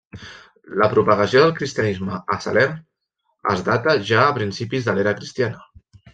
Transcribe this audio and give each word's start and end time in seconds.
La 0.83 0.87
propagació 0.93 1.43
del 1.43 1.53
cristianisme 1.59 2.17
a 2.37 2.39
Salern 2.47 2.73
es 3.53 3.63
data 3.69 3.97
ja 4.13 4.25
a 4.25 4.33
principis 4.41 4.89
de 4.91 4.99
l'era 4.99 5.17
cristiana. 5.21 5.71